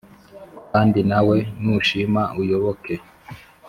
[0.71, 2.93] Kandi nawe nushima uyoboke